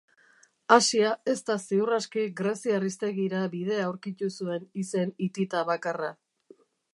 [0.75, 6.11] Asia ez da ziur aski greziar hiztegira bidea aurkitu zuen izen hitita bakarra.